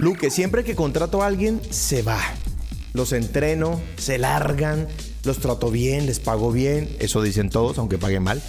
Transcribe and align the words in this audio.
Luque, 0.00 0.30
siempre 0.30 0.64
que 0.64 0.74
contrato 0.74 1.22
a 1.22 1.26
alguien, 1.26 1.60
se 1.68 2.00
va. 2.00 2.18
Los 2.94 3.12
entreno, 3.12 3.78
se 3.98 4.16
largan, 4.16 4.88
los 5.24 5.40
trato 5.40 5.70
bien, 5.70 6.06
les 6.06 6.20
pago 6.20 6.50
bien. 6.50 6.96
Eso 7.00 7.20
dicen 7.20 7.50
todos, 7.50 7.76
aunque 7.76 7.98
paguen 7.98 8.22
mal. 8.22 8.42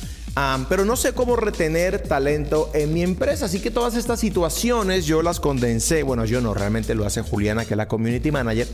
pero 0.70 0.86
no 0.86 0.96
sé 0.96 1.12
cómo 1.12 1.36
retener 1.36 2.00
talento 2.04 2.72
en 2.74 2.94
mi 2.94 3.04
empresa. 3.04 3.48
Así 3.48 3.60
que 3.60 3.70
todas 3.70 3.96
estas 3.96 4.22
situaciones 4.22 5.06
yo 5.06 5.22
las 5.22 5.42
condensé. 5.42 6.04
Bueno, 6.04 6.24
yo 6.24 6.40
no, 6.40 6.54
realmente 6.54 6.96
lo 6.96 7.06
hace 7.06 7.22
Juliana, 7.22 7.66
que 7.66 7.74
es 7.74 7.78
la 7.78 7.90
community 7.90 8.32
manager. 8.32 8.70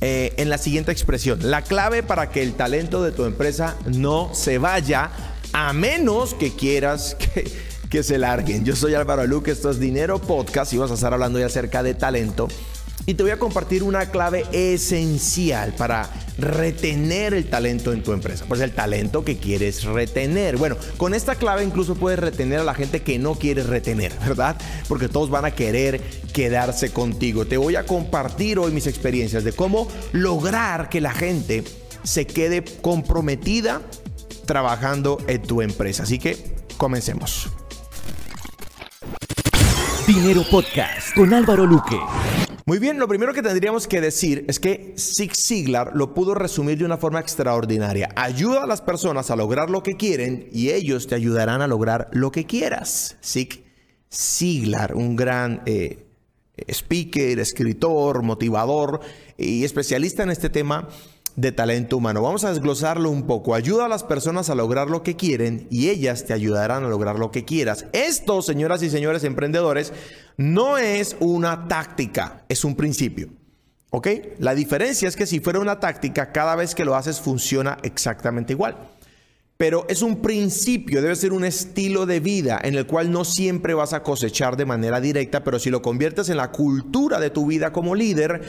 Eh, 0.00 0.32
en 0.36 0.50
la 0.50 0.58
siguiente 0.58 0.92
expresión: 0.92 1.50
La 1.50 1.62
clave 1.62 2.04
para 2.04 2.30
que 2.30 2.44
el 2.44 2.54
talento 2.54 3.02
de 3.02 3.10
tu 3.10 3.24
empresa 3.24 3.76
no 3.86 4.30
se 4.34 4.58
vaya, 4.58 5.10
a 5.52 5.72
menos 5.72 6.34
que 6.34 6.54
quieras 6.54 7.16
que, 7.34 7.69
que 7.90 8.02
se 8.04 8.18
larguen. 8.18 8.64
Yo 8.64 8.76
soy 8.76 8.94
Álvaro 8.94 9.26
Luque, 9.26 9.50
esto 9.50 9.68
es 9.68 9.80
Dinero 9.80 10.20
Podcast 10.20 10.72
y 10.72 10.78
vas 10.78 10.92
a 10.92 10.94
estar 10.94 11.12
hablando 11.12 11.40
ya 11.40 11.46
acerca 11.46 11.82
de 11.82 11.94
talento. 11.94 12.46
Y 13.06 13.14
te 13.14 13.24
voy 13.24 13.32
a 13.32 13.38
compartir 13.38 13.82
una 13.82 14.10
clave 14.10 14.44
esencial 14.52 15.74
para 15.74 16.08
retener 16.38 17.34
el 17.34 17.50
talento 17.50 17.92
en 17.92 18.04
tu 18.04 18.12
empresa. 18.12 18.44
Pues 18.46 18.60
el 18.60 18.72
talento 18.72 19.24
que 19.24 19.38
quieres 19.38 19.82
retener. 19.84 20.56
Bueno, 20.56 20.76
con 20.98 21.14
esta 21.14 21.34
clave 21.34 21.64
incluso 21.64 21.96
puedes 21.96 22.20
retener 22.20 22.60
a 22.60 22.64
la 22.64 22.74
gente 22.74 23.02
que 23.02 23.18
no 23.18 23.34
quieres 23.34 23.66
retener, 23.66 24.12
¿verdad? 24.20 24.56
Porque 24.86 25.08
todos 25.08 25.28
van 25.28 25.46
a 25.46 25.50
querer 25.50 26.00
quedarse 26.32 26.92
contigo. 26.92 27.46
Te 27.46 27.56
voy 27.56 27.74
a 27.74 27.86
compartir 27.86 28.60
hoy 28.60 28.70
mis 28.70 28.86
experiencias 28.86 29.42
de 29.42 29.52
cómo 29.52 29.88
lograr 30.12 30.88
que 30.88 31.00
la 31.00 31.12
gente 31.12 31.64
se 32.04 32.26
quede 32.26 32.62
comprometida 32.62 33.82
trabajando 34.46 35.18
en 35.26 35.42
tu 35.42 35.62
empresa. 35.62 36.04
Así 36.04 36.20
que 36.20 36.36
comencemos. 36.76 37.50
Dinero 40.12 40.42
Podcast 40.50 41.14
con 41.14 41.32
Álvaro 41.32 41.64
Luque. 41.66 41.96
Muy 42.66 42.80
bien, 42.80 42.98
lo 42.98 43.06
primero 43.06 43.32
que 43.32 43.42
tendríamos 43.42 43.86
que 43.86 44.00
decir 44.00 44.44
es 44.48 44.58
que 44.58 44.92
Zig 44.98 45.36
Ziglar 45.36 45.92
lo 45.94 46.14
pudo 46.14 46.34
resumir 46.34 46.78
de 46.78 46.84
una 46.84 46.96
forma 46.96 47.20
extraordinaria. 47.20 48.08
Ayuda 48.16 48.64
a 48.64 48.66
las 48.66 48.80
personas 48.80 49.30
a 49.30 49.36
lograr 49.36 49.70
lo 49.70 49.84
que 49.84 49.92
quieren 49.92 50.48
y 50.50 50.70
ellos 50.70 51.06
te 51.06 51.14
ayudarán 51.14 51.62
a 51.62 51.68
lograr 51.68 52.08
lo 52.10 52.32
que 52.32 52.44
quieras. 52.44 53.18
Zig 53.22 53.62
Ziglar, 54.12 54.96
un 54.96 55.14
gran 55.14 55.62
eh, 55.66 56.08
speaker, 56.66 57.38
escritor, 57.38 58.24
motivador 58.24 59.02
y 59.38 59.62
especialista 59.62 60.24
en 60.24 60.30
este 60.30 60.50
tema 60.50 60.88
de 61.36 61.52
talento 61.52 61.96
humano. 61.96 62.22
Vamos 62.22 62.44
a 62.44 62.50
desglosarlo 62.50 63.10
un 63.10 63.26
poco. 63.26 63.54
Ayuda 63.54 63.86
a 63.86 63.88
las 63.88 64.04
personas 64.04 64.50
a 64.50 64.54
lograr 64.54 64.90
lo 64.90 65.02
que 65.02 65.16
quieren 65.16 65.66
y 65.70 65.88
ellas 65.88 66.24
te 66.24 66.32
ayudarán 66.32 66.84
a 66.84 66.88
lograr 66.88 67.18
lo 67.18 67.30
que 67.30 67.44
quieras. 67.44 67.86
Esto, 67.92 68.42
señoras 68.42 68.82
y 68.82 68.90
señores 68.90 69.24
emprendedores, 69.24 69.92
no 70.36 70.78
es 70.78 71.16
una 71.20 71.68
táctica, 71.68 72.44
es 72.48 72.64
un 72.64 72.76
principio. 72.76 73.28
¿Ok? 73.90 74.08
La 74.38 74.54
diferencia 74.54 75.08
es 75.08 75.16
que 75.16 75.26
si 75.26 75.40
fuera 75.40 75.58
una 75.58 75.80
táctica, 75.80 76.32
cada 76.32 76.54
vez 76.54 76.74
que 76.74 76.84
lo 76.84 76.94
haces 76.94 77.20
funciona 77.20 77.78
exactamente 77.82 78.52
igual. 78.52 78.76
Pero 79.56 79.84
es 79.90 80.00
un 80.00 80.22
principio, 80.22 81.02
debe 81.02 81.14
ser 81.16 81.34
un 81.34 81.44
estilo 81.44 82.06
de 82.06 82.18
vida 82.18 82.58
en 82.62 82.76
el 82.76 82.86
cual 82.86 83.10
no 83.10 83.26
siempre 83.26 83.74
vas 83.74 83.92
a 83.92 84.02
cosechar 84.02 84.56
de 84.56 84.64
manera 84.64 85.02
directa, 85.02 85.44
pero 85.44 85.58
si 85.58 85.68
lo 85.68 85.82
conviertes 85.82 86.30
en 86.30 86.38
la 86.38 86.50
cultura 86.50 87.20
de 87.20 87.28
tu 87.28 87.44
vida 87.44 87.70
como 87.70 87.94
líder, 87.94 88.40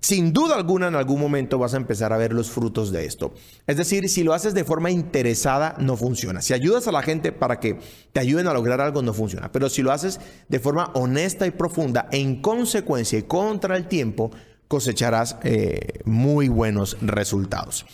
sin 0.00 0.32
duda 0.32 0.56
alguna 0.56 0.88
en 0.88 0.94
algún 0.94 1.20
momento 1.20 1.58
vas 1.58 1.74
a 1.74 1.76
empezar 1.76 2.12
a 2.12 2.16
ver 2.16 2.32
los 2.32 2.50
frutos 2.50 2.90
de 2.90 3.04
esto. 3.04 3.34
Es 3.66 3.76
decir, 3.76 4.08
si 4.08 4.22
lo 4.22 4.32
haces 4.32 4.54
de 4.54 4.64
forma 4.64 4.90
interesada, 4.90 5.76
no 5.78 5.96
funciona. 5.96 6.40
Si 6.40 6.54
ayudas 6.54 6.88
a 6.88 6.92
la 6.92 7.02
gente 7.02 7.32
para 7.32 7.60
que 7.60 7.78
te 8.12 8.20
ayuden 8.20 8.46
a 8.46 8.54
lograr 8.54 8.80
algo, 8.80 9.02
no 9.02 9.12
funciona. 9.12 9.52
Pero 9.52 9.68
si 9.68 9.82
lo 9.82 9.92
haces 9.92 10.20
de 10.48 10.58
forma 10.58 10.90
honesta 10.94 11.46
y 11.46 11.50
profunda, 11.50 12.08
en 12.12 12.40
consecuencia 12.40 13.18
y 13.18 13.24
contra 13.24 13.76
el 13.76 13.88
tiempo, 13.88 14.30
cosecharás 14.68 15.36
eh, 15.42 16.00
muy 16.04 16.48
buenos 16.48 16.96
resultados. 17.02 17.84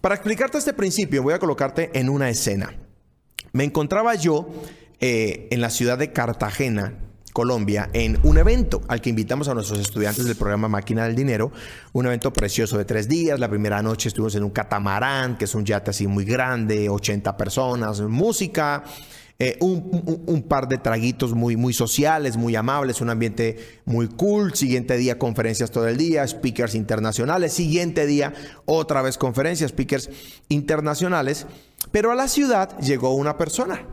Para 0.00 0.16
explicarte 0.16 0.58
este 0.58 0.72
principio, 0.72 1.22
voy 1.22 1.34
a 1.34 1.38
colocarte 1.38 1.90
en 1.94 2.08
una 2.08 2.28
escena. 2.28 2.74
Me 3.52 3.64
encontraba 3.64 4.14
yo 4.14 4.48
eh, 4.98 5.48
en 5.50 5.60
la 5.60 5.70
ciudad 5.70 5.98
de 5.98 6.12
Cartagena, 6.12 6.94
Colombia 7.32 7.88
en 7.92 8.18
un 8.22 8.38
evento 8.38 8.82
al 8.88 9.00
que 9.00 9.10
invitamos 9.10 9.48
a 9.48 9.54
nuestros 9.54 9.80
estudiantes 9.80 10.24
del 10.26 10.36
programa 10.36 10.68
Máquina 10.68 11.04
del 11.04 11.16
Dinero, 11.16 11.50
un 11.92 12.06
evento 12.06 12.32
precioso 12.32 12.78
de 12.78 12.84
tres 12.84 13.08
días. 13.08 13.40
La 13.40 13.48
primera 13.48 13.82
noche 13.82 14.08
estuvimos 14.08 14.34
en 14.34 14.44
un 14.44 14.50
catamarán, 14.50 15.36
que 15.38 15.46
es 15.46 15.54
un 15.54 15.64
yate 15.64 15.90
así 15.90 16.06
muy 16.06 16.24
grande, 16.24 16.88
80 16.88 17.36
personas, 17.36 18.00
música. 18.02 18.84
Eh, 19.38 19.56
un, 19.58 20.44
par 20.46 20.68
de 20.68 20.78
traguitos 20.78 21.34
muy, 21.34 21.56
muy 21.56 21.72
sociales, 21.72 22.36
muy 22.36 22.54
amables, 22.54 23.00
un 23.00 23.10
ambiente 23.10 23.80
muy 23.84 24.06
cool. 24.06 24.54
Siguiente 24.54 24.96
día, 24.96 25.18
conferencias 25.18 25.72
todo 25.72 25.88
el 25.88 25.96
día, 25.96 26.24
speakers 26.28 26.76
internacionales. 26.76 27.52
Siguiente 27.52 28.06
día, 28.06 28.34
otra 28.66 29.02
vez 29.02 29.18
conferencias, 29.18 29.70
speakers 29.70 30.10
internacionales. 30.48 31.46
Pero 31.90 32.12
a 32.12 32.14
la 32.14 32.28
ciudad 32.28 32.78
llegó 32.78 33.16
una 33.16 33.36
persona 33.36 33.84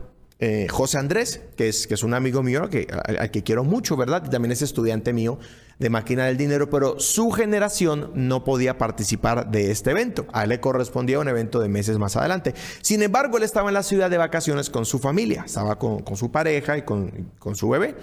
eh, 0.42 0.68
José 0.70 0.96
Andrés, 0.96 1.42
que 1.54 1.68
es, 1.68 1.86
que 1.86 1.92
es 1.92 2.02
un 2.02 2.14
amigo 2.14 2.42
mío 2.42 2.70
que, 2.70 2.86
al, 2.90 3.30
que 3.30 3.42
quiero 3.42 3.62
mucho, 3.62 3.94
¿verdad? 3.96 4.28
También 4.30 4.52
es 4.52 4.62
estudiante 4.62 5.12
mío 5.12 5.38
de 5.78 5.90
máquina 5.90 6.24
del 6.26 6.38
dinero, 6.38 6.70
pero 6.70 6.98
su 6.98 7.30
generación 7.30 8.10
no 8.14 8.42
podía 8.42 8.78
participar 8.78 9.50
de 9.50 9.70
este 9.70 9.90
evento. 9.90 10.26
A 10.32 10.44
él 10.44 10.48
le 10.48 10.60
correspondía 10.60 11.18
un 11.18 11.28
evento 11.28 11.60
de 11.60 11.68
meses 11.68 11.98
más 11.98 12.16
adelante. 12.16 12.54
Sin 12.80 13.02
embargo, 13.02 13.36
él 13.36 13.42
estaba 13.42 13.68
en 13.68 13.74
la 13.74 13.82
ciudad 13.82 14.08
de 14.08 14.16
vacaciones 14.16 14.70
con 14.70 14.86
su 14.86 14.98
familia, 14.98 15.44
estaba 15.44 15.78
con, 15.78 16.04
su 16.16 16.30
pareja 16.32 16.78
y 16.78 16.82
con, 16.82 17.28
su 17.54 17.68
bebé. 17.68 17.96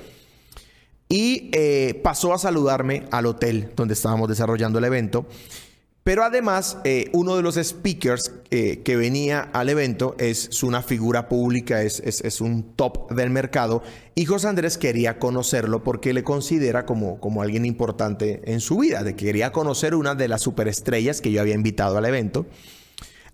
Y 1.10 1.50
eh, 1.54 2.00
pasó 2.04 2.34
a 2.34 2.38
saludarme 2.38 3.06
al 3.12 3.26
hotel 3.26 3.72
donde 3.76 3.96
estábamos 3.96 4.30
desarrollando 4.30 4.78
el 4.78 4.86
evento. 4.86 5.26
Pero 6.08 6.24
además, 6.24 6.78
eh, 6.86 7.10
uno 7.12 7.36
de 7.36 7.42
los 7.42 7.56
speakers 7.56 8.32
eh, 8.50 8.80
que 8.86 8.96
venía 8.96 9.42
al 9.42 9.68
evento 9.68 10.16
es, 10.20 10.64
una 10.64 10.82
figura 10.82 11.28
pública, 11.28 11.82
es, 11.82 12.40
un 12.40 12.64
top 12.78 13.12
del 13.12 13.30
mercado. 13.30 13.84
Y 14.16 14.24
José 14.24 14.48
Andrés 14.48 14.78
quería 14.78 15.20
conocerlo 15.20 15.84
porque 15.84 16.14
le 16.14 16.24
considera 16.24 16.86
como, 16.86 17.42
alguien 17.42 17.66
importante 17.66 18.42
en 18.46 18.62
su 18.62 18.78
vida. 18.78 19.04
Quería 19.18 19.52
conocer 19.52 19.96
una 19.96 20.16
de 20.16 20.30
las 20.30 20.42
superestrellas 20.42 21.20
que 21.20 21.30
yo 21.30 21.42
había 21.42 21.56
invitado 21.56 21.98
al 21.98 22.06
evento. 22.06 22.46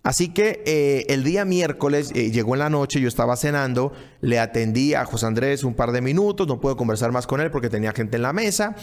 Así 0.02 0.30
que 0.30 0.64
eh, 0.66 1.06
el 1.10 1.22
día 1.22 1.44
miércoles 1.44 2.12
llegó 2.12 2.56
en 2.56 2.58
la 2.58 2.70
noche, 2.70 3.00
yo 3.00 3.06
estaba 3.06 3.36
cenando, 3.36 3.92
le 4.20 4.40
atendí 4.40 4.94
a 4.94 5.04
José 5.04 5.26
Andrés 5.26 5.62
un 5.62 5.74
par 5.74 5.92
de 5.92 6.02
minutos, 6.02 6.48
no 6.48 6.60
pude 6.60 6.74
conversar 6.74 7.12
más 7.12 7.28
con 7.28 7.40
él 7.40 7.52
porque 7.52 7.70
tenía 7.70 7.92
gente 7.92 8.16
en 8.16 8.22
la 8.22 8.32
mesa. 8.32 8.74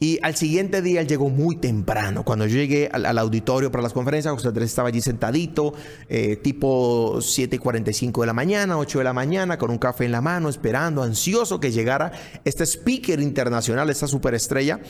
Y 0.00 0.18
al 0.22 0.34
siguiente 0.34 0.82
día 0.82 1.00
él 1.00 1.06
llegó 1.06 1.30
muy 1.30 1.56
temprano. 1.56 2.24
Cuando 2.24 2.46
yo 2.46 2.56
llegué 2.56 2.90
al, 2.92 3.16
auditorio 3.16 3.70
para 3.70 3.82
las 3.82 3.92
conferencias, 3.92 4.34
José 4.34 4.48
Andrés 4.48 4.70
estaba 4.70 4.88
allí 4.88 5.00
sentadito, 5.00 5.72
eh, 6.08 6.36
tipo 6.36 7.20
7 7.20 7.56
y 7.56 7.58
45 7.58 8.20
de 8.22 8.26
la 8.26 8.32
mañana, 8.32 8.76
8 8.76 8.98
de 8.98 9.04
la 9.04 9.12
mañana, 9.12 9.56
con 9.56 9.70
un 9.70 9.78
café 9.78 10.04
en 10.04 10.12
la 10.12 10.20
mano, 10.20 10.48
esperando, 10.48 11.02
ansioso 11.02 11.60
que 11.60 11.70
llegara 11.70 12.12
este 12.44 12.66
speaker 12.66 13.20
internacional, 13.20 13.88
esta 13.88 14.08
superestrella, 14.08 14.80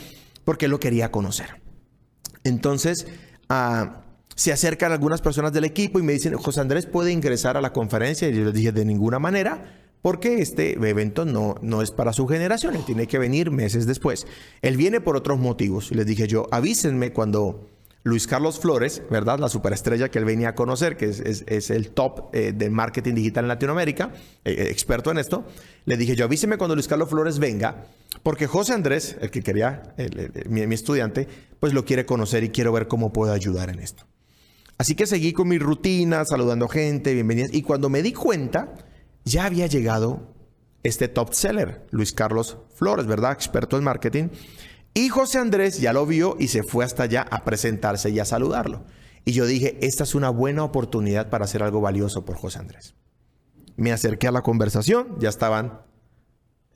porque 0.43 0.67
lo 0.67 0.79
quería 0.79 1.11
conocer. 1.11 1.61
Entonces, 2.43 3.05
ah, 3.47 4.01
se 4.35 4.51
acercan 4.51 4.91
algunas 4.91 5.21
personas 5.21 5.53
del 5.53 5.65
equipo 5.65 5.99
y 5.99 6.03
me 6.03 6.13
dicen, 6.13 6.33
José 6.33 6.61
Andrés 6.61 6.87
puede 6.87 7.11
ingresar 7.11 7.57
a 7.57 7.61
la 7.61 7.71
conferencia. 7.71 8.27
Y 8.27 8.35
yo 8.35 8.45
les 8.45 8.53
dije, 8.53 8.71
de 8.71 8.83
ninguna 8.83 9.19
manera 9.19 9.84
porque 10.05 10.39
este 10.39 10.73
evento 10.73 11.25
no, 11.25 11.55
no 11.63 11.81
es 11.81 11.89
para 11.89 12.13
su 12.13 12.27
generación, 12.27 12.75
él 12.75 12.85
tiene 12.85 13.07
que 13.07 13.17
venir 13.17 13.49
meses 13.49 13.87
después. 13.87 14.27
Él 14.61 14.77
viene 14.77 15.01
por 15.01 15.17
otros 15.17 15.39
motivos. 15.39 15.89
Les 15.89 16.05
dije 16.05 16.27
yo, 16.27 16.45
avísenme 16.51 17.11
cuando 17.11 17.67
Luis 18.03 18.27
Carlos 18.27 18.59
Flores, 18.59 19.01
¿verdad? 19.09 19.39
La 19.39 19.49
superestrella 19.49 20.09
que 20.09 20.19
él 20.19 20.25
venía 20.25 20.49
a 20.49 20.53
conocer, 20.53 20.95
que 20.95 21.05
es, 21.07 21.69
el 21.71 21.89
top 21.89 22.29
eh, 22.33 22.53
de 22.55 22.69
marketing 22.69 23.15
digital 23.15 23.45
en 23.45 23.47
Latinoamérica, 23.47 24.11
eh, 24.43 24.51
eh, 24.51 24.67
experto 24.69 25.09
en 25.09 25.17
esto. 25.17 25.43
Le 25.85 25.97
dije 25.97 26.15
yo, 26.15 26.25
avíseme 26.25 26.59
cuando 26.59 26.75
Luis 26.75 26.87
Carlos 26.87 27.09
Flores 27.09 27.39
venga, 27.39 27.87
porque 28.21 28.45
José 28.45 28.73
Andrés, 28.73 29.17
el 29.21 29.31
que 29.31 29.41
quería, 29.41 29.95
mi, 30.47 30.67
mi 30.67 30.75
estudiante, 30.75 31.27
pues 31.59 31.73
lo 31.73 31.83
quiere 31.83 32.05
conocer 32.05 32.43
y 32.43 32.49
quiero 32.49 32.71
ver 32.71 32.87
cómo 32.87 33.11
puedo 33.11 33.33
ayudar 33.33 33.71
en 33.71 33.79
esto. 33.79 34.05
Así 34.77 34.93
que 34.93 35.07
seguí 35.07 35.33
con 35.33 35.47
mi 35.47 35.57
rutina, 35.57 36.25
saludando 36.25 36.67
gente, 36.67 37.15
bienvenidas. 37.15 37.51
Y 37.51 37.63
cuando 37.63 37.89
me 37.89 38.03
di 38.03 38.13
cuenta, 38.13 38.71
ya 39.25 39.45
había 39.45 39.67
llegado 39.67 40.33
este 40.83 41.07
top 41.07 41.33
seller, 41.33 41.85
Luis 41.89 42.13
Carlos 42.13 42.57
Flores, 42.75 43.07
¿verdad? 43.07 43.31
Experto 43.33 43.77
en 43.77 43.83
marketing. 43.83 44.29
Y 44.93 45.09
José 45.09 45.39
Andrés 45.39 45.81
ya 45.81 45.91
lo 45.91 46.05
vio 46.05 46.37
y 46.39 46.47
se 46.47 46.63
fue 46.63 46.85
hasta 46.85 47.03
allá 47.03 47.25
a 47.29 47.43
presentarse 47.43 48.11
y 48.11 48.19
a 48.19 48.25
saludarlo. 48.25 48.85
Y 49.25 49.33
yo 49.33 49.45
dije, 49.47 49.77
esta 49.81 50.03
es 50.03 50.13
una 50.15 50.29
buena 50.29 50.63
oportunidad 50.63 51.29
para 51.29 51.45
hacer 51.45 51.63
algo 51.63 51.81
valioso 51.81 52.23
por 52.23 52.37
José 52.37 52.59
Andrés. 52.59 52.95
Me 53.75 53.91
acerqué 53.91 54.27
a 54.27 54.31
la 54.31 54.43
conversación, 54.43 55.17
ya 55.19 55.29
estaban 55.29 55.81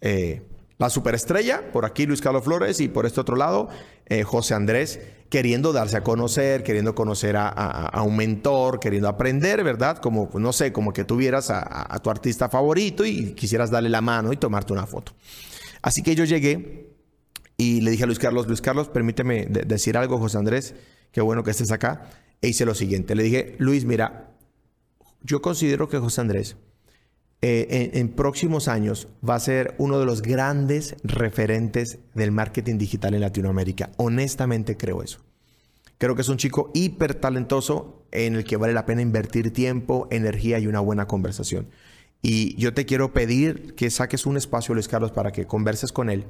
eh, 0.01 0.41
la 0.79 0.89
superestrella, 0.89 1.71
por 1.73 1.85
aquí 1.85 2.05
Luis 2.05 2.21
Carlos 2.21 2.45
Flores 2.45 2.79
y 2.79 2.87
por 2.87 3.05
este 3.05 3.19
otro 3.19 3.35
lado 3.35 3.67
eh, 4.05 4.23
José 4.23 4.53
Andrés, 4.53 5.01
queriendo 5.29 5.73
darse 5.73 5.97
a 5.97 6.03
conocer, 6.03 6.63
queriendo 6.63 6.95
conocer 6.95 7.35
a, 7.37 8.01
un 8.03 8.15
mentor, 8.15 8.79
queriendo 8.79 9.09
aprender, 9.09 9.61
¿verdad? 9.63 9.97
Como, 9.97 10.29
pues, 10.29 10.41
no 10.41 10.53
sé, 10.53 10.71
como 10.71 10.93
que 10.93 11.03
tuvieras 11.03 11.49
a, 11.49 11.93
a 11.93 11.99
tu 11.99 12.09
artista 12.09 12.47
favorito 12.47 13.05
y 13.05 13.33
quisieras 13.33 13.69
darle 13.69 13.89
la 13.89 13.99
mano 13.99 14.31
y 14.31 14.37
tomarte 14.37 14.71
una 14.71 14.87
foto. 14.87 15.11
Así 15.81 16.01
que 16.01 16.15
yo 16.15 16.23
llegué 16.23 16.87
Y 17.57 17.81
le 17.81 17.91
dije 17.91 18.03
a 18.03 18.07
Luis 18.07 18.19
Carlos, 18.19 18.47
Luis 18.47 18.61
Carlos, 18.61 18.87
permíteme 18.87 19.47
decir 19.47 19.97
algo, 19.97 20.17
José 20.17 20.37
Andrés, 20.37 20.75
qué 21.11 21.19
bueno 21.19 21.43
que 21.43 21.51
estés 21.51 21.71
acá. 21.71 22.09
E 22.41 22.47
hice 22.47 22.65
lo 22.65 22.73
siguiente, 22.73 23.15
le 23.15 23.23
dije, 23.23 23.55
Luis, 23.59 23.83
mira, 23.83 24.31
yo 25.23 25.41
considero 25.41 25.89
que 25.89 25.97
José 25.97 26.21
Andrés 26.21 26.55
eh, 27.41 27.91
en, 27.93 28.09
próximos 28.09 28.67
años 28.67 29.07
va 29.27 29.35
a 29.35 29.39
ser 29.39 29.75
uno 29.77 29.99
de 29.99 30.05
los 30.05 30.21
grandes 30.21 30.95
referentes 31.03 31.99
del 32.13 32.31
marketing 32.31 32.77
digital 32.77 33.13
en 33.13 33.21
Latinoamérica. 33.21 33.91
Honestamente 33.97 34.75
creo 34.75 35.03
eso. 35.03 35.19
Creo 35.97 36.15
que 36.15 36.21
es 36.21 36.29
un 36.29 36.37
chico 36.37 36.71
hiper 36.73 37.15
talentoso 37.15 38.05
en 38.11 38.35
el 38.35 38.43
que 38.43 38.57
vale 38.57 38.73
la 38.73 38.85
pena 38.85 39.01
invertir 39.01 39.51
tiempo, 39.53 40.07
energía 40.11 40.59
y 40.59 40.67
una 40.67 40.79
buena 40.79 41.07
conversación. 41.07 41.67
Y 42.21 42.55
yo 42.55 42.73
te 42.73 42.85
quiero 42.85 43.13
pedir 43.13 43.75
que 43.75 43.89
saques 43.89 44.25
un 44.25 44.37
espacio, 44.37 44.73
Luis 44.73 44.87
Carlos, 44.87 45.11
para 45.11 45.31
que 45.31 45.45
converses 45.45 45.91
con 45.91 46.09
él 46.09 46.25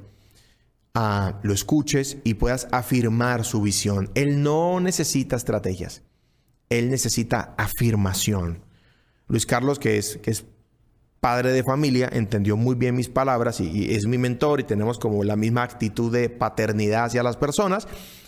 lo 1.42 1.52
escuches 1.52 2.18
y 2.24 2.34
puedas 2.34 2.68
afirmar 2.72 3.44
su 3.44 3.62
visión. 3.62 4.10
Él 4.14 4.42
no 4.42 4.80
necesita 4.80 5.36
estrategias, 5.36 6.02
él 6.68 6.90
necesita 6.90 7.54
afirmación. 7.56 8.64
Luis 9.28 9.46
Carlos, 9.46 9.78
que 9.78 9.98
es, 9.98 10.18
que 10.18 10.30
es 10.30 10.44
padre 11.20 11.52
de 11.52 11.62
familia, 11.62 12.08
entendió 12.12 12.56
muy 12.56 12.74
bien 12.74 12.96
mis 12.96 13.08
palabras 13.08 13.60
y, 13.60 13.94
es 13.94 14.06
mi 14.06 14.18
mentor 14.18 14.60
y 14.60 14.64
tenemos 14.64 14.98
como 14.98 15.22
la 15.22 15.36
misma 15.36 15.62
actitud 15.62 16.12
de 16.12 16.30
paternidad 16.30 17.04
hacia 17.04 17.22
las 17.22 17.36
personas. 17.36 17.86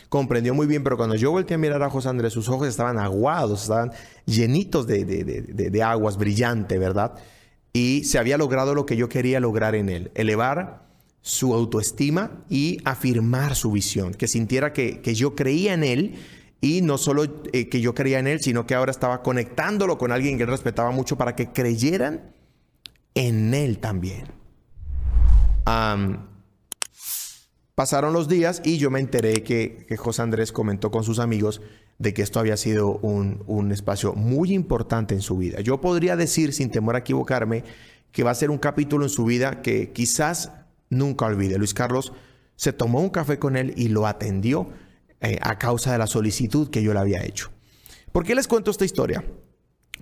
Comprendió 0.08 0.52
muy 0.52 0.66
bien, 0.66 0.84
pero 0.84 0.98
cuando 0.98 1.16
yo 1.16 1.30
volteé 1.30 1.54
a 1.54 1.58
mirar 1.58 1.82
a 1.82 1.88
José 1.88 2.10
Andrés, 2.10 2.34
sus 2.34 2.50
ojos 2.50 2.68
estaban 2.68 2.98
aguados, 2.98 3.62
estaban 3.62 3.92
llenitos 4.26 4.86
de, 4.86 5.04
de 5.06 5.82
aguas, 5.82 6.18
brillante, 6.18 6.76
¿verdad? 6.76 7.14
Y 7.72 8.04
se 8.04 8.18
había 8.18 8.36
logrado 8.36 8.74
lo 8.74 8.84
que 8.84 8.96
yo 8.96 9.08
quería 9.08 9.40
lograr 9.40 9.74
en 9.74 9.88
él, 9.88 10.10
elevar 10.14 10.82
su 11.22 11.54
autoestima 11.54 12.44
y 12.50 12.78
afirmar 12.84 13.54
su 13.54 13.70
visión, 13.72 14.12
que 14.12 14.28
sintiera 14.28 14.74
que, 14.74 15.00
yo 15.14 15.34
creía 15.34 15.72
en 15.72 15.84
él 15.84 16.14
y 16.60 16.82
no 16.82 16.98
solo 16.98 17.24
eh, 17.52 17.68
que 17.68 17.80
yo 17.80 17.94
creía 17.94 18.18
en 18.18 18.26
él, 18.26 18.40
sino 18.40 18.66
que 18.66 18.74
ahora 18.74 18.90
estaba 18.90 19.22
conectándolo 19.22 19.96
con 19.96 20.12
alguien 20.12 20.36
que 20.36 20.42
él 20.42 20.50
respetaba 20.50 20.90
mucho 20.90 21.16
para 21.16 21.34
que 21.34 21.52
creyeran 21.52 22.32
en 23.14 23.54
él 23.54 23.78
también. 23.78 24.26
pasaron 27.74 28.12
los 28.12 28.28
días 28.28 28.62
y 28.64 28.78
yo 28.78 28.90
me 28.90 29.00
enteré 29.00 29.42
que, 29.42 29.86
José 29.98 30.22
Andrés 30.22 30.52
comentó 30.52 30.90
con 30.90 31.04
sus 31.04 31.18
amigos 31.18 31.60
de 31.98 32.14
que 32.14 32.22
esto 32.22 32.40
había 32.40 32.56
sido 32.56 32.98
un, 32.98 33.42
un 33.46 33.70
espacio 33.72 34.14
muy 34.14 34.52
importante 34.52 35.14
en 35.14 35.20
su 35.20 35.36
vida. 35.36 35.60
Yo 35.60 35.80
podría 35.80 36.16
decir, 36.16 36.52
sin 36.52 36.70
temor 36.70 36.96
a 36.96 37.00
equivocarme, 37.00 37.64
que 38.10 38.22
va 38.22 38.30
a 38.30 38.34
ser 38.34 38.50
un 38.50 38.58
capítulo 38.58 39.04
en 39.04 39.10
su 39.10 39.24
vida 39.24 39.62
que 39.62 39.92
quizás 39.92 40.52
nunca 40.90 41.26
olvide. 41.26 41.58
Luis 41.58 41.74
Carlos 41.74 42.12
se 42.56 42.72
tomó 42.72 43.00
un 43.00 43.10
café 43.10 43.38
con 43.38 43.56
él 43.56 43.72
y 43.76 43.88
lo 43.88 44.06
atendió 44.06 44.68
eh, 45.20 45.38
a 45.40 45.58
causa 45.58 45.92
de 45.92 45.98
la 45.98 46.06
solicitud 46.06 46.70
que 46.70 46.82
yo 46.82 46.92
le 46.92 47.00
había 47.00 47.24
hecho. 47.24 47.50
¿Por 48.12 48.24
qué 48.24 48.34
les 48.34 48.46
cuento 48.46 48.70
esta 48.70 48.84
historia? 48.84 49.24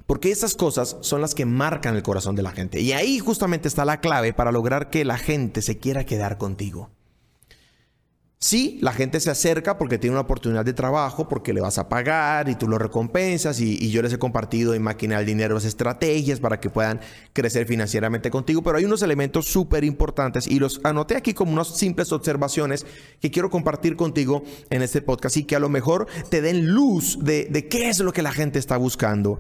Porque 0.07 0.31
esas 0.31 0.55
cosas 0.55 0.97
son 1.01 1.21
las 1.21 1.35
que 1.35 1.47
marcan 1.47 1.97
el 1.97 2.03
corazón 2.03 2.37
de 2.37 2.43
la 2.43 2.53
gente. 2.53 2.81
Y 2.81 2.93
ahí 2.93 3.19
justamente 3.19 3.69
está 3.69 3.85
la 3.85 4.01
clave 4.01 4.33
para 4.33 4.53
lograr 4.53 4.91
que 4.91 5.05
la 5.05 5.19
gente 5.19 5.63
se 5.63 5.79
quiera 5.79 6.05
quedar 6.05 6.39
contigo. 6.39 6.91
Sí, 8.43 8.79
la 8.81 8.95
gente 8.95 9.21
se 9.21 9.31
acerca 9.31 9.77
porque 9.77 9.99
tiene 9.99 10.13
una 10.15 10.23
oportunidad 10.23 10.65
de 10.65 10.73
trabajo, 10.73 11.29
porque 11.29 11.53
le 11.53 11.61
vas 11.61 11.77
a 11.77 11.91
pagar 11.91 12.49
y 12.49 12.55
tú 12.55 12.69
lo 12.69 12.79
recompensas 12.79 13.61
y, 13.61 13.91
yo 13.91 14.01
les 14.01 14.15
he 14.15 14.19
compartido 14.19 14.73
en 14.73 14.81
Máquina 14.81 15.19
del 15.19 15.27
Dinero 15.27 15.57
las 15.57 15.67
estrategias 15.67 16.41
para 16.41 16.59
que 16.59 16.71
puedan 16.71 17.01
crecer 17.35 17.67
financieramente 17.67 18.31
contigo, 18.31 18.63
pero 18.63 18.79
hay 18.79 18.87
unos 18.87 19.03
elementos 19.03 19.45
súper 19.45 19.85
importantes 19.85 20.47
y 20.47 20.59
los 20.59 20.81
anoté 20.85 21.17
aquí 21.17 21.35
como 21.35 21.53
unas 21.53 21.77
simples 21.77 22.13
observaciones 22.13 22.87
que 23.21 23.31
quiero 23.31 23.51
compartir 23.51 23.95
contigo 23.95 24.43
en 24.71 24.81
este 24.81 25.03
podcast 25.03 25.37
y 25.37 25.45
que 25.45 25.57
a 25.57 25.61
lo 25.61 25.69
mejor 25.69 26.07
te 26.31 26.41
den 26.41 26.67
luz 26.69 27.19
de, 27.21 27.45
de 27.51 27.69
qué 27.69 27.91
es 27.91 27.99
lo 27.99 28.15
que 28.15 28.23
la 28.23 28.33
gente 28.33 28.59
está 28.59 28.79
buscando. 28.79 29.39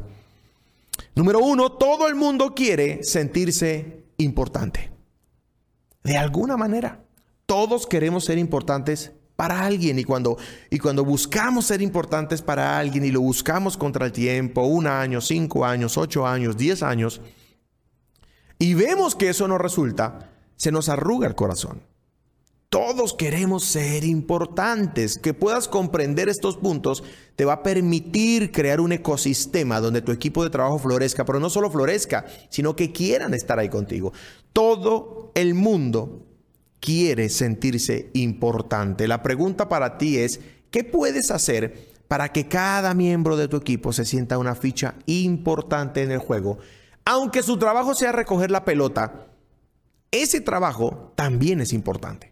Número 1.14 1.40
uno, 1.40 1.72
todo 1.72 2.08
el 2.08 2.14
mundo 2.14 2.54
quiere 2.54 3.02
sentirse 3.02 4.04
importante. 4.16 4.90
De 6.02 6.16
alguna 6.16 6.56
manera. 6.56 7.04
Todos 7.46 7.86
queremos 7.86 8.24
ser 8.24 8.38
importantes 8.38 9.12
para 9.34 9.64
alguien 9.64 9.98
y 9.98 10.04
cuando, 10.04 10.36
y 10.70 10.78
cuando 10.78 11.04
buscamos 11.04 11.64
ser 11.64 11.82
importantes 11.82 12.42
para 12.42 12.78
alguien 12.78 13.04
y 13.04 13.10
lo 13.10 13.22
buscamos 13.22 13.76
contra 13.76 14.06
el 14.06 14.12
tiempo, 14.12 14.62
un 14.62 14.86
año, 14.86 15.20
cinco 15.20 15.64
años, 15.64 15.96
ocho 15.96 16.26
años, 16.26 16.56
diez 16.56 16.82
años, 16.82 17.20
y 18.58 18.74
vemos 18.74 19.16
que 19.16 19.30
eso 19.30 19.48
no 19.48 19.56
resulta, 19.56 20.30
se 20.56 20.70
nos 20.70 20.90
arruga 20.90 21.26
el 21.26 21.34
corazón. 21.34 21.80
Todos 22.70 23.14
queremos 23.14 23.64
ser 23.64 24.04
importantes. 24.04 25.18
Que 25.18 25.34
puedas 25.34 25.66
comprender 25.66 26.28
estos 26.28 26.56
puntos 26.56 27.02
te 27.34 27.44
va 27.44 27.54
a 27.54 27.62
permitir 27.64 28.52
crear 28.52 28.80
un 28.80 28.92
ecosistema 28.92 29.80
donde 29.80 30.02
tu 30.02 30.12
equipo 30.12 30.44
de 30.44 30.50
trabajo 30.50 30.78
florezca, 30.78 31.24
pero 31.24 31.40
no 31.40 31.50
solo 31.50 31.68
florezca, 31.68 32.26
sino 32.48 32.76
que 32.76 32.92
quieran 32.92 33.34
estar 33.34 33.58
ahí 33.58 33.68
contigo. 33.68 34.12
Todo 34.52 35.32
el 35.34 35.54
mundo 35.54 36.28
quiere 36.78 37.28
sentirse 37.28 38.10
importante. 38.14 39.08
La 39.08 39.20
pregunta 39.20 39.68
para 39.68 39.98
ti 39.98 40.18
es, 40.18 40.40
¿qué 40.70 40.84
puedes 40.84 41.32
hacer 41.32 41.88
para 42.06 42.30
que 42.30 42.46
cada 42.46 42.94
miembro 42.94 43.36
de 43.36 43.48
tu 43.48 43.56
equipo 43.56 43.92
se 43.92 44.04
sienta 44.04 44.38
una 44.38 44.54
ficha 44.54 44.94
importante 45.06 46.04
en 46.04 46.12
el 46.12 46.18
juego? 46.18 46.58
Aunque 47.04 47.42
su 47.42 47.58
trabajo 47.58 47.96
sea 47.96 48.12
recoger 48.12 48.52
la 48.52 48.64
pelota, 48.64 49.26
ese 50.12 50.40
trabajo 50.40 51.12
también 51.16 51.60
es 51.60 51.72
importante. 51.72 52.29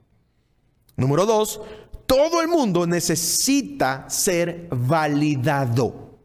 Número 0.98 1.24
dos, 1.24 1.62
todo 2.06 2.42
el 2.42 2.48
mundo 2.48 2.86
necesita 2.86 4.04
ser 4.10 4.68
validado. 4.70 6.18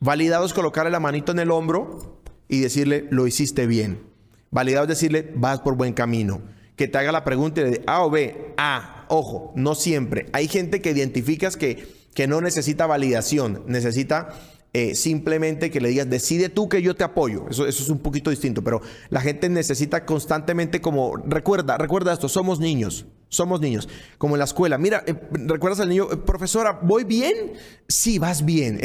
Validado 0.00 0.46
es 0.46 0.54
colocarle 0.54 0.90
la 0.90 1.00
manito 1.00 1.32
en 1.32 1.40
el 1.40 1.50
hombro 1.50 2.22
y 2.48 2.60
decirle, 2.60 3.06
lo 3.10 3.26
hiciste 3.26 3.66
bien. 3.66 4.02
Validado 4.50 4.84
es 4.84 4.88
decirle, 4.88 5.32
vas 5.34 5.60
por 5.60 5.76
buen 5.76 5.92
camino 5.92 6.40
que 6.76 6.88
te 6.88 6.98
haga 6.98 7.12
la 7.12 7.24
pregunta 7.24 7.62
de 7.62 7.82
A 7.86 8.04
o 8.04 8.10
B. 8.10 8.54
A, 8.56 9.06
ojo, 9.08 9.52
no 9.56 9.74
siempre. 9.74 10.26
Hay 10.32 10.48
gente 10.48 10.80
que 10.80 10.90
identificas 10.90 11.56
que, 11.56 11.86
que 12.14 12.26
no 12.26 12.40
necesita 12.40 12.86
validación, 12.86 13.62
necesita 13.66 14.34
eh, 14.72 14.94
simplemente 14.94 15.70
que 15.70 15.80
le 15.80 15.88
digas, 15.88 16.10
decide 16.10 16.48
tú 16.48 16.68
que 16.68 16.82
yo 16.82 16.94
te 16.96 17.04
apoyo. 17.04 17.48
Eso, 17.48 17.66
eso 17.66 17.82
es 17.82 17.88
un 17.88 17.98
poquito 17.98 18.30
distinto, 18.30 18.62
pero 18.62 18.80
la 19.10 19.20
gente 19.20 19.48
necesita 19.48 20.04
constantemente 20.04 20.80
como, 20.80 21.16
recuerda, 21.16 21.78
recuerda 21.78 22.12
esto, 22.12 22.28
somos 22.28 22.58
niños, 22.58 23.06
somos 23.34 23.60
niños, 23.60 23.88
como 24.18 24.34
en 24.34 24.38
la 24.38 24.44
escuela. 24.44 24.78
Mira, 24.78 25.04
eh, 25.06 25.14
¿recuerdas 25.32 25.80
al 25.80 25.88
niño, 25.88 26.08
eh, 26.12 26.16
profesora, 26.16 26.78
voy 26.82 27.04
bien? 27.04 27.52
Sí, 27.88 28.18
vas 28.18 28.44
bien. 28.44 28.80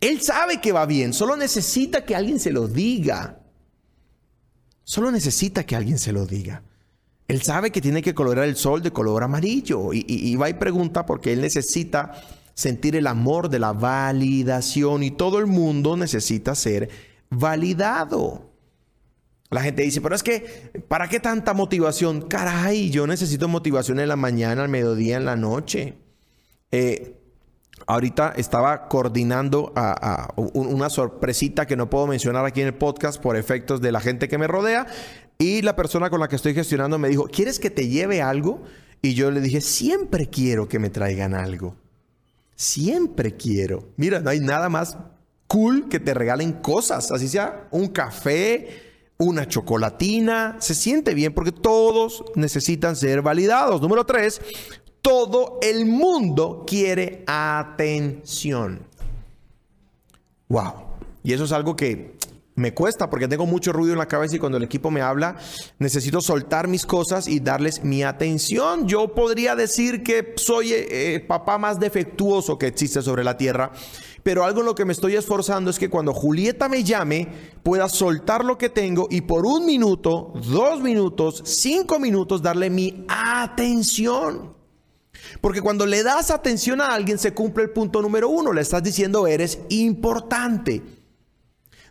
él 0.00 0.20
sabe 0.20 0.60
que 0.60 0.72
va 0.72 0.86
bien, 0.86 1.12
solo 1.12 1.36
necesita 1.36 2.04
que 2.04 2.14
alguien 2.14 2.38
se 2.38 2.52
lo 2.52 2.68
diga. 2.68 3.40
Solo 4.84 5.10
necesita 5.10 5.64
que 5.64 5.76
alguien 5.76 5.98
se 5.98 6.12
lo 6.12 6.26
diga. 6.26 6.62
Él 7.26 7.42
sabe 7.42 7.70
que 7.70 7.80
tiene 7.80 8.02
que 8.02 8.14
colorar 8.14 8.46
el 8.46 8.56
sol 8.56 8.82
de 8.82 8.92
color 8.92 9.22
amarillo 9.22 9.92
y, 9.92 10.36
va 10.36 10.50
y 10.50 10.54
pregunta 10.54 11.06
porque 11.06 11.32
él 11.32 11.40
necesita 11.40 12.12
sentir 12.52 12.96
el 12.96 13.06
amor 13.06 13.48
de 13.48 13.58
la 13.58 13.72
validación 13.72 15.02
y 15.02 15.10
todo 15.10 15.38
el 15.38 15.46
mundo 15.46 15.96
necesita 15.96 16.54
ser 16.54 16.90
validado. 17.30 18.53
La 19.54 19.62
gente 19.62 19.82
dice, 19.82 20.00
pero 20.00 20.16
es 20.16 20.24
que, 20.24 20.72
¿para 20.88 21.06
qué 21.06 21.20
tanta 21.20 21.54
motivación? 21.54 22.22
Caray, 22.22 22.90
yo 22.90 23.06
necesito 23.06 23.46
motivación 23.46 24.00
en 24.00 24.08
la 24.08 24.16
mañana, 24.16 24.64
al 24.64 24.68
mediodía, 24.68 25.16
en 25.16 25.24
la 25.24 25.36
noche. 25.36 25.94
Eh, 26.72 27.20
ahorita 27.86 28.34
estaba 28.36 28.88
coordinando 28.88 29.72
una 30.54 30.90
sorpresita 30.90 31.66
que 31.66 31.76
no 31.76 31.88
puedo 31.88 32.08
mencionar 32.08 32.44
aquí 32.44 32.62
en 32.62 32.66
el 32.66 32.74
podcast 32.74 33.22
por 33.22 33.36
efectos 33.36 33.80
de 33.80 33.92
la 33.92 34.00
gente 34.00 34.26
que 34.26 34.38
me 34.38 34.48
rodea. 34.48 34.88
Y 35.38 35.62
la 35.62 35.76
persona 35.76 36.10
con 36.10 36.18
la 36.18 36.26
que 36.26 36.34
estoy 36.34 36.52
gestionando 36.52 36.98
me 36.98 37.08
dijo, 37.08 37.28
¿quieres 37.28 37.60
que 37.60 37.70
te 37.70 37.86
lleve 37.86 38.22
algo? 38.22 38.64
Y 39.02 39.14
yo 39.14 39.30
le 39.30 39.40
dije, 39.40 39.60
siempre 39.60 40.26
quiero 40.28 40.66
que 40.66 40.80
me 40.80 40.90
traigan 40.90 41.32
algo. 41.32 41.76
Siempre 42.56 43.36
quiero. 43.36 43.92
Mira, 43.98 44.18
no 44.18 44.30
hay 44.30 44.40
nada 44.40 44.68
más 44.68 44.98
cool 45.46 45.88
que 45.88 46.00
te 46.00 46.12
regalen 46.12 46.54
cosas, 46.54 47.12
así 47.12 47.28
sea 47.28 47.68
un 47.70 47.86
café, 47.86 48.93
una 49.24 49.48
chocolatina. 49.48 50.56
Se 50.60 50.74
siente 50.74 51.14
bien 51.14 51.34
porque 51.34 51.52
todos 51.52 52.24
necesitan 52.34 52.96
ser 52.96 53.22
validados. 53.22 53.80
Número 53.80 54.04
tres, 54.04 54.40
todo 55.02 55.58
el 55.62 55.86
mundo 55.86 56.64
quiere 56.66 57.24
atención. 57.26 58.86
Wow. 60.48 60.72
Y 61.22 61.32
eso 61.32 61.44
es 61.44 61.52
algo 61.52 61.74
que 61.74 62.14
me 62.56 62.72
cuesta 62.72 63.10
porque 63.10 63.26
tengo 63.26 63.46
mucho 63.46 63.72
ruido 63.72 63.92
en 63.92 63.98
la 63.98 64.06
cabeza 64.06 64.36
y 64.36 64.38
cuando 64.38 64.58
el 64.58 64.64
equipo 64.64 64.90
me 64.90 65.00
habla 65.00 65.36
necesito 65.78 66.20
soltar 66.20 66.68
mis 66.68 66.86
cosas 66.86 67.26
y 67.26 67.40
darles 67.40 67.82
mi 67.82 68.02
atención. 68.02 68.86
Yo 68.86 69.14
podría 69.14 69.56
decir 69.56 70.02
que 70.02 70.34
soy 70.36 70.72
el 70.72 70.82
eh, 70.82 71.14
eh, 71.14 71.20
papá 71.20 71.58
más 71.58 71.80
defectuoso 71.80 72.58
que 72.58 72.68
existe 72.68 73.02
sobre 73.02 73.24
la 73.24 73.36
tierra, 73.36 73.72
pero 74.24 74.44
algo 74.44 74.60
en 74.60 74.66
lo 74.66 74.74
que 74.74 74.86
me 74.86 74.94
estoy 74.94 75.14
esforzando 75.14 75.70
es 75.70 75.78
que 75.78 75.90
cuando 75.90 76.14
Julieta 76.14 76.68
me 76.68 76.82
llame 76.82 77.28
pueda 77.62 77.88
soltar 77.88 78.44
lo 78.44 78.58
que 78.58 78.70
tengo 78.70 79.06
y 79.10 79.20
por 79.20 79.46
un 79.46 79.66
minuto, 79.66 80.32
dos 80.50 80.80
minutos, 80.80 81.42
cinco 81.44 82.00
minutos 82.00 82.42
darle 82.42 82.70
mi 82.70 83.04
atención. 83.06 84.54
Porque 85.40 85.60
cuando 85.60 85.84
le 85.84 86.02
das 86.02 86.30
atención 86.30 86.80
a 86.80 86.86
alguien 86.86 87.18
se 87.18 87.34
cumple 87.34 87.64
el 87.64 87.70
punto 87.70 88.00
número 88.00 88.30
uno. 88.30 88.52
Le 88.52 88.62
estás 88.62 88.82
diciendo 88.82 89.26
eres 89.26 89.58
importante. 89.68 90.82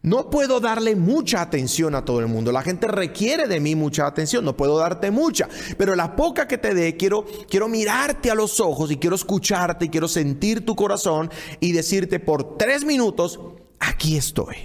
No 0.03 0.29
puedo 0.29 0.59
darle 0.59 0.97
mucha 0.97 1.41
atención 1.41 1.95
a 1.95 2.03
todo 2.03 2.19
el 2.19 2.27
mundo. 2.27 2.51
La 2.51 2.61
gente 2.61 2.87
requiere 2.87 3.47
de 3.47 3.61
mí 3.61 3.73
mucha 3.73 4.05
atención. 4.05 4.43
No 4.43 4.57
puedo 4.57 4.77
darte 4.77 5.11
mucha. 5.11 5.47
Pero 5.77 5.95
la 5.95 6.13
poca 6.13 6.45
que 6.45 6.57
te 6.57 6.73
dé, 6.73 6.97
quiero, 6.97 7.25
quiero 7.49 7.69
mirarte 7.69 8.29
a 8.29 8.35
los 8.35 8.59
ojos 8.59 8.91
y 8.91 8.97
quiero 8.97 9.15
escucharte 9.15 9.85
y 9.85 9.89
quiero 9.89 10.09
sentir 10.09 10.65
tu 10.65 10.75
corazón 10.75 11.31
y 11.61 11.71
decirte 11.71 12.19
por 12.19 12.57
tres 12.57 12.83
minutos, 12.83 13.39
aquí 13.79 14.17
estoy. 14.17 14.57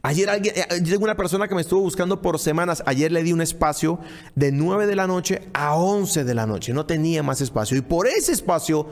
Ayer 0.00 0.30
alguien, 0.30 0.54
eh, 0.56 0.80
llegó 0.82 1.04
una 1.04 1.16
persona 1.16 1.46
que 1.46 1.54
me 1.54 1.60
estuvo 1.60 1.82
buscando 1.82 2.22
por 2.22 2.38
semanas. 2.38 2.82
Ayer 2.86 3.12
le 3.12 3.22
di 3.22 3.34
un 3.34 3.42
espacio 3.42 4.00
de 4.34 4.50
9 4.50 4.86
de 4.86 4.96
la 4.96 5.06
noche 5.06 5.48
a 5.52 5.76
11 5.76 6.24
de 6.24 6.34
la 6.34 6.46
noche. 6.46 6.72
No 6.72 6.86
tenía 6.86 7.22
más 7.22 7.42
espacio. 7.42 7.76
Y 7.76 7.82
por 7.82 8.06
ese 8.06 8.32
espacio 8.32 8.88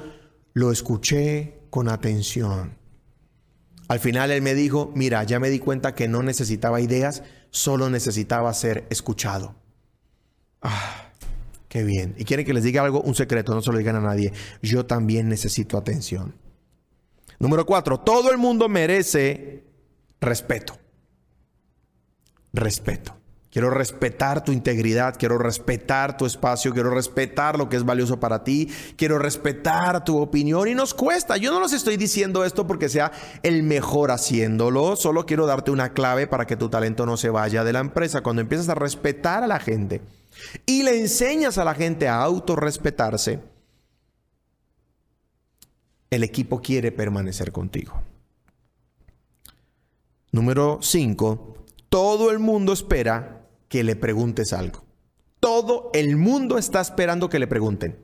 lo 0.52 0.70
escuché 0.70 1.62
con 1.70 1.88
atención. 1.88 2.83
Al 3.88 4.00
final 4.00 4.30
él 4.30 4.42
me 4.42 4.54
dijo, 4.54 4.92
mira, 4.94 5.22
ya 5.24 5.38
me 5.38 5.50
di 5.50 5.58
cuenta 5.58 5.94
que 5.94 6.08
no 6.08 6.22
necesitaba 6.22 6.80
ideas, 6.80 7.22
solo 7.50 7.90
necesitaba 7.90 8.52
ser 8.54 8.86
escuchado. 8.90 9.54
Ah, 10.62 11.10
qué 11.68 11.84
bien. 11.84 12.14
Y 12.16 12.24
quieren 12.24 12.46
que 12.46 12.54
les 12.54 12.64
diga 12.64 12.82
algo, 12.82 13.02
un 13.02 13.14
secreto, 13.14 13.54
no 13.54 13.60
se 13.60 13.70
lo 13.70 13.78
digan 13.78 13.96
a 13.96 14.00
nadie. 14.00 14.32
Yo 14.62 14.86
también 14.86 15.28
necesito 15.28 15.76
atención. 15.76 16.34
Número 17.38 17.66
cuatro, 17.66 18.00
todo 18.00 18.30
el 18.30 18.38
mundo 18.38 18.68
merece 18.68 19.64
respeto. 20.20 20.78
Respeto. 22.52 23.23
Quiero 23.54 23.70
respetar 23.70 24.42
tu 24.42 24.50
integridad, 24.50 25.14
quiero 25.16 25.38
respetar 25.38 26.16
tu 26.16 26.26
espacio, 26.26 26.72
quiero 26.72 26.90
respetar 26.90 27.56
lo 27.56 27.68
que 27.68 27.76
es 27.76 27.84
valioso 27.84 28.18
para 28.18 28.42
ti, 28.42 28.68
quiero 28.96 29.16
respetar 29.20 30.04
tu 30.04 30.18
opinión 30.18 30.66
y 30.66 30.74
nos 30.74 30.92
cuesta. 30.92 31.36
Yo 31.36 31.52
no 31.52 31.60
los 31.60 31.72
estoy 31.72 31.96
diciendo 31.96 32.44
esto 32.44 32.66
porque 32.66 32.88
sea 32.88 33.12
el 33.44 33.62
mejor 33.62 34.10
haciéndolo, 34.10 34.96
solo 34.96 35.24
quiero 35.24 35.46
darte 35.46 35.70
una 35.70 35.92
clave 35.92 36.26
para 36.26 36.48
que 36.48 36.56
tu 36.56 36.68
talento 36.68 37.06
no 37.06 37.16
se 37.16 37.30
vaya 37.30 37.62
de 37.62 37.72
la 37.72 37.78
empresa. 37.78 38.22
Cuando 38.22 38.42
empiezas 38.42 38.68
a 38.70 38.74
respetar 38.74 39.44
a 39.44 39.46
la 39.46 39.60
gente 39.60 40.02
y 40.66 40.82
le 40.82 40.98
enseñas 40.98 41.56
a 41.56 41.64
la 41.64 41.76
gente 41.76 42.08
a 42.08 42.22
autorrespetarse, 42.24 43.38
el 46.10 46.24
equipo 46.24 46.60
quiere 46.60 46.90
permanecer 46.90 47.52
contigo. 47.52 48.02
Número 50.32 50.80
5. 50.82 51.58
Todo 51.88 52.32
el 52.32 52.40
mundo 52.40 52.72
espera 52.72 53.33
que 53.74 53.82
le 53.82 53.96
preguntes 53.96 54.52
algo. 54.52 54.84
Todo 55.40 55.90
el 55.94 56.16
mundo 56.16 56.58
está 56.58 56.80
esperando 56.80 57.28
que 57.28 57.40
le 57.40 57.48
pregunten. 57.48 57.98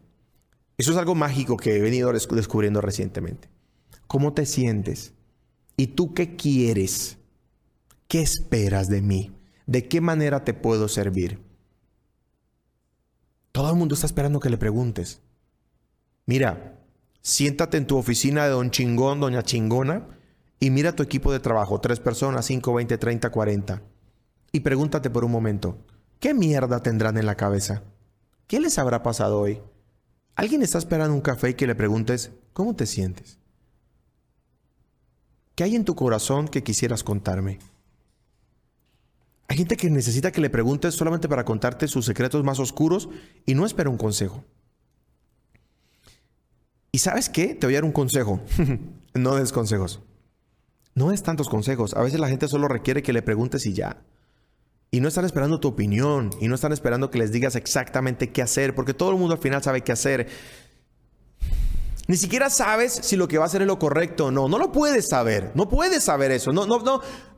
Eso 0.77 0.91
es 0.91 0.99
algo 0.99 1.15
mágico 1.15 1.57
que 1.57 1.77
he 1.77 1.81
venido 1.81 2.13
descubriendo 2.13 2.81
recientemente. 2.81 3.49
¿Cómo 4.09 4.33
te 4.33 4.47
sientes? 4.47 5.15
¿Y 5.77 5.87
tú 5.87 6.13
qué 6.13 6.35
quieres? 6.35 7.19
¿Qué 8.09 8.21
esperas 8.21 8.89
de 8.89 9.01
mí? 9.01 9.31
¿De 9.69 9.87
qué 9.87 10.01
manera 10.01 10.45
te 10.45 10.55
puedo 10.55 10.89
servir? 10.89 11.39
Todo 13.53 13.71
el 13.71 13.77
mundo 13.77 13.95
está 13.95 14.07
esperando 14.07 14.41
que 14.41 14.51
le 14.51 14.59
preguntes. 14.59 15.21
Mira, 16.27 16.81
siéntate 17.23 17.77
en 17.77 17.87
tu 17.87 17.97
oficina 17.97 18.43
de 18.43 18.51
don 18.51 18.73
chingón, 18.73 19.21
doña 19.21 19.45
chingona, 19.45 20.19
y 20.59 20.71
mira 20.71 20.97
tu 20.97 21.05
equipo 21.05 21.31
de 21.31 21.39
trabajo, 21.39 21.81
tres 21.81 22.01
personas, 22.01 22.47
cinco, 22.47 22.75
veinte, 22.75 22.99
treinta, 22.99 23.31
cuarenta. 23.31 23.85
Y 24.53 24.61
pregúntate 24.61 25.11
por 25.11 25.25
un 25.25 25.31
momento, 25.31 25.79
¿qué 26.19 26.35
mierda 26.35 26.83
tendrán 26.83 27.17
en 27.17 27.27
la 27.27 27.37
cabeza? 27.37 27.83
¿Qué 28.47 28.61
les 28.61 28.79
habrá 28.79 29.03
pasado 29.03 29.39
hoy? 29.41 29.61
¿Alguien 30.35 30.63
está 30.63 30.79
esperando 30.79 31.15
un 31.15 31.21
café 31.21 31.51
y 31.51 31.55
que 31.55 31.67
le 31.67 31.75
preguntes, 31.75 32.33
¿cómo 32.53 32.75
te 32.75 32.87
sientes? 32.87 33.39
¿Qué 35.55 35.65
hay 35.65 35.77
en 35.77 35.85
tu 35.85 35.95
corazón 35.95 36.49
que 36.49 36.63
quisieras 36.63 37.05
contarme? 37.05 37.59
Hay 39.47 39.57
gente 39.57 39.77
que 39.77 39.91
necesita 39.91 40.33
que 40.33 40.41
le 40.41 40.49
preguntes 40.49 40.95
solamente 40.95 41.29
para 41.29 41.45
contarte 41.45 41.89
sus 41.89 42.07
secretos 42.07 42.45
más 42.45 42.59
oscuros 42.59 43.09
y 43.47 43.55
no 43.55 43.67
espera 43.67 43.91
un 43.91 43.99
consejo. 43.99 44.45
¿Y 46.93 46.99
sabes 46.99 47.29
qué? 47.29 47.55
Te 47.55 47.67
voy 47.67 47.75
a 47.75 47.79
dar 47.79 47.85
un 47.85 47.93
consejo. 47.93 48.41
no 49.15 49.35
des 49.35 49.53
consejos. 49.53 50.01
No 50.95 51.11
des 51.11 51.23
tantos 51.23 51.49
consejos. 51.49 51.95
A 51.95 52.03
veces 52.03 52.21
la 52.21 52.29
gente 52.29 52.49
solo 52.49 52.69
requiere 52.69 53.03
que 53.03 53.13
le 53.13 53.23
preguntes 53.23 53.67
y 53.67 53.75
ya. 53.75 54.03
Y 54.91 55.01
no 55.01 55.09
están 55.09 55.25
esperando 55.25 55.61
tu 55.61 55.69
opinión 55.69 56.31
y 56.41 56.49
no 56.49 56.57
están 56.57 56.73
esperando 56.73 57.11
que 57.11 57.19
les 57.19 57.31
digas 57.31 57.55
exactamente 57.55 58.31
qué 58.31 58.43
hacer, 58.43 58.75
porque 58.75 58.95
todo 58.95 59.11
el 59.11 59.17
mundo 59.17 59.35
al 59.35 59.41
final 59.41 59.63
sabe 59.63 59.83
qué 59.83 59.93
hacer. 59.93 60.27
Ni 62.09 62.17
siquiera 62.17 62.51
sabes 62.51 62.93
si 62.93 63.15
lo 63.15 63.29
que 63.29 63.39
va 63.39 63.45
a 63.45 63.47
hacer 63.47 63.63
es 63.63 63.69
lo 63.69 63.79
correcto 63.79 64.27
o 64.27 64.31
no. 64.33 64.49
No 64.49 64.59
lo 64.59 64.73
puedes 64.73 65.09
saber. 65.09 65.53
No 65.55 65.69
puedes 65.69 66.03
saber 66.03 66.33
eso. 66.33 66.51
No, 66.51 66.67
no, 66.67 66.83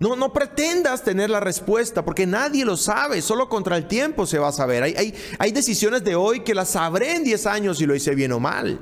no, 0.00 0.16
no, 0.16 0.32
pretendas 0.32 1.04
tener 1.04 1.28
la 1.28 1.40
respuesta 1.40 2.06
porque 2.06 2.26
nadie 2.26 2.64
lo 2.64 2.78
sabe. 2.78 3.20
Solo 3.20 3.50
contra 3.50 3.76
el 3.76 3.86
tiempo 3.86 4.24
se 4.24 4.38
va 4.38 4.48
a 4.48 4.52
saber. 4.52 4.82
Hay, 4.82 4.94
hay, 4.96 5.14
hay 5.38 5.52
decisiones 5.52 6.04
de 6.04 6.14
hoy 6.14 6.40
que 6.40 6.54
las 6.54 6.70
sabré 6.70 7.16
en 7.16 7.24
10 7.24 7.46
años 7.48 7.76
si 7.76 7.84
lo 7.84 7.94
hice 7.94 8.14
bien 8.14 8.32
o 8.32 8.40
mal. 8.40 8.80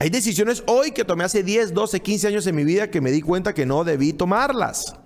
Hay 0.00 0.10
decisiones 0.10 0.64
hoy 0.66 0.90
que 0.90 1.04
tomé 1.04 1.22
hace 1.22 1.44
10, 1.44 1.72
12, 1.72 2.00
15 2.00 2.26
años 2.26 2.46
en 2.48 2.56
mi 2.56 2.64
vida 2.64 2.90
que 2.90 3.00
me 3.00 3.12
di 3.12 3.22
cuenta 3.22 3.54
que 3.54 3.66
no 3.66 3.84
debí 3.84 4.12
tomarlas. 4.12 4.96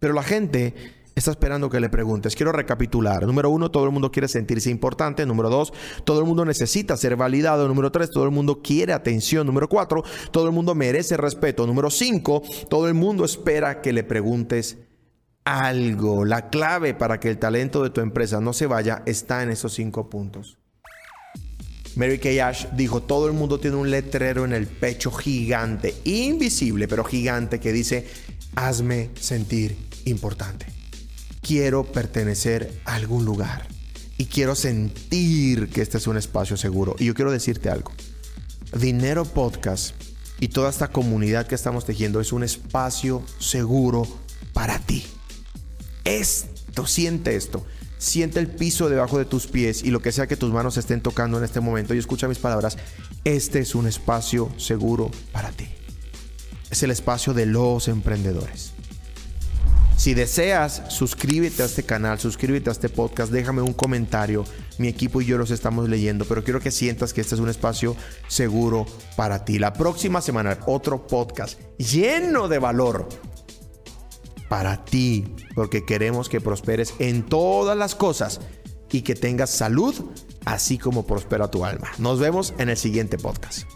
Pero 0.00 0.12
la 0.12 0.24
gente 0.24 0.74
está 1.14 1.30
esperando 1.30 1.70
que 1.70 1.80
le 1.80 1.88
preguntes. 1.88 2.34
Quiero 2.34 2.52
recapitular. 2.52 3.26
Número 3.26 3.50
uno, 3.50 3.70
todo 3.70 3.84
el 3.84 3.90
mundo 3.90 4.10
quiere 4.10 4.28
sentirse 4.28 4.70
importante. 4.70 5.24
Número 5.26 5.48
dos, 5.48 5.72
todo 6.04 6.20
el 6.20 6.26
mundo 6.26 6.44
necesita 6.44 6.96
ser 6.96 7.16
validado. 7.16 7.68
Número 7.68 7.92
tres, 7.92 8.10
todo 8.10 8.24
el 8.24 8.30
mundo 8.30 8.60
quiere 8.62 8.92
atención. 8.92 9.46
Número 9.46 9.68
cuatro, 9.68 10.02
todo 10.30 10.46
el 10.46 10.52
mundo 10.52 10.74
merece 10.74 11.16
respeto. 11.16 11.66
Número 11.66 11.90
cinco, 11.90 12.42
todo 12.68 12.88
el 12.88 12.94
mundo 12.94 13.24
espera 13.24 13.80
que 13.80 13.92
le 13.92 14.04
preguntes 14.04 14.78
algo. 15.44 16.24
La 16.24 16.48
clave 16.48 16.94
para 16.94 17.20
que 17.20 17.30
el 17.30 17.38
talento 17.38 17.82
de 17.82 17.90
tu 17.90 18.00
empresa 18.00 18.40
no 18.40 18.52
se 18.52 18.66
vaya 18.66 19.02
está 19.06 19.42
en 19.42 19.50
esos 19.50 19.74
cinco 19.74 20.10
puntos. 20.10 20.58
Mary 21.96 22.18
Kay 22.18 22.40
Ash 22.40 22.66
dijo, 22.72 23.02
todo 23.02 23.28
el 23.28 23.34
mundo 23.34 23.60
tiene 23.60 23.76
un 23.76 23.88
letrero 23.88 24.44
en 24.44 24.52
el 24.52 24.66
pecho 24.66 25.12
gigante, 25.12 25.94
invisible, 26.02 26.88
pero 26.88 27.04
gigante, 27.04 27.60
que 27.60 27.72
dice, 27.72 28.08
hazme 28.56 29.10
sentir 29.14 29.76
importante 30.04 30.83
quiero 31.44 31.84
pertenecer 31.84 32.80
a 32.86 32.94
algún 32.94 33.24
lugar 33.26 33.68
y 34.16 34.26
quiero 34.26 34.54
sentir 34.54 35.68
que 35.68 35.82
este 35.82 35.98
es 35.98 36.06
un 36.06 36.16
espacio 36.16 36.56
seguro. 36.56 36.96
Y 36.98 37.04
yo 37.04 37.14
quiero 37.14 37.30
decirte 37.30 37.68
algo. 37.68 37.92
Dinero 38.76 39.24
Podcast 39.24 39.94
y 40.40 40.48
toda 40.48 40.70
esta 40.70 40.88
comunidad 40.88 41.46
que 41.46 41.54
estamos 41.54 41.84
tejiendo 41.84 42.20
es 42.20 42.32
un 42.32 42.42
espacio 42.42 43.22
seguro 43.38 44.08
para 44.52 44.78
ti. 44.78 45.04
Esto, 46.04 46.86
siente 46.86 47.36
esto. 47.36 47.64
Siente 47.98 48.40
el 48.40 48.48
piso 48.48 48.88
debajo 48.88 49.18
de 49.18 49.24
tus 49.24 49.46
pies 49.46 49.82
y 49.82 49.90
lo 49.90 50.00
que 50.00 50.12
sea 50.12 50.26
que 50.26 50.36
tus 50.36 50.52
manos 50.52 50.76
estén 50.76 51.00
tocando 51.00 51.38
en 51.38 51.44
este 51.44 51.60
momento. 51.60 51.94
Y 51.94 51.98
escucha 51.98 52.26
mis 52.26 52.38
palabras. 52.38 52.76
Este 53.24 53.60
es 53.60 53.74
un 53.74 53.86
espacio 53.86 54.50
seguro 54.56 55.10
para 55.32 55.50
ti. 55.52 55.68
Es 56.70 56.82
el 56.82 56.90
espacio 56.90 57.32
de 57.34 57.46
los 57.46 57.88
emprendedores. 57.88 58.73
Si 60.04 60.12
deseas, 60.12 60.82
suscríbete 60.88 61.62
a 61.62 61.64
este 61.64 61.82
canal, 61.82 62.20
suscríbete 62.20 62.68
a 62.68 62.72
este 62.74 62.90
podcast, 62.90 63.32
déjame 63.32 63.62
un 63.62 63.72
comentario. 63.72 64.44
Mi 64.76 64.88
equipo 64.88 65.22
y 65.22 65.24
yo 65.24 65.38
los 65.38 65.50
estamos 65.50 65.88
leyendo, 65.88 66.26
pero 66.26 66.44
quiero 66.44 66.60
que 66.60 66.70
sientas 66.70 67.14
que 67.14 67.22
este 67.22 67.36
es 67.36 67.40
un 67.40 67.48
espacio 67.48 67.96
seguro 68.28 68.84
para 69.16 69.46
ti. 69.46 69.58
La 69.58 69.72
próxima 69.72 70.20
semana, 70.20 70.58
otro 70.66 71.06
podcast 71.06 71.58
lleno 71.78 72.48
de 72.48 72.58
valor 72.58 73.08
para 74.50 74.84
ti, 74.84 75.24
porque 75.54 75.86
queremos 75.86 76.28
que 76.28 76.42
prosperes 76.42 76.92
en 76.98 77.22
todas 77.22 77.74
las 77.74 77.94
cosas 77.94 78.42
y 78.92 79.00
que 79.00 79.14
tengas 79.14 79.48
salud, 79.48 79.94
así 80.44 80.76
como 80.76 81.06
prospera 81.06 81.50
tu 81.50 81.64
alma. 81.64 81.90
Nos 81.96 82.20
vemos 82.20 82.52
en 82.58 82.68
el 82.68 82.76
siguiente 82.76 83.16
podcast. 83.16 83.66